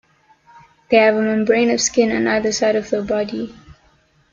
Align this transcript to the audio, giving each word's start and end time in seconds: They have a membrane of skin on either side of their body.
They 0.89 0.97
have 0.97 1.13
a 1.13 1.21
membrane 1.21 1.69
of 1.69 1.79
skin 1.79 2.11
on 2.11 2.25
either 2.25 2.51
side 2.51 2.75
of 2.75 2.89
their 2.89 3.03
body. 3.03 3.55